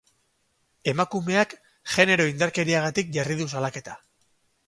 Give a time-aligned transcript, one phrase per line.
[0.93, 1.53] Emakumeak
[1.97, 3.99] genero-indarkeriagatik jarri du salaketa.